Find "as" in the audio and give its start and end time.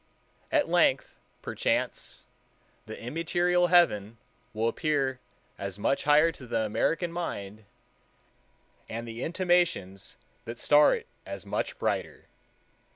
5.59-5.77, 11.23-11.45